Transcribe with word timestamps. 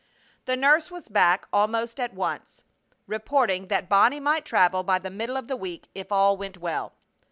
The 0.45 0.57
nurse 0.57 0.89
was 0.89 1.09
back 1.09 1.47
almost 1.53 1.99
at 1.99 2.11
once, 2.11 2.63
reporting 3.05 3.67
that 3.67 3.87
Bonnie 3.87 4.19
might 4.19 4.45
travel 4.45 4.81
by 4.81 4.97
the 4.97 5.11
middle 5.11 5.37
of 5.37 5.47
the 5.47 5.55
week 5.55 5.89
if 5.93 6.11
all 6.11 6.35
went 6.35 6.57
well. 6.57 6.93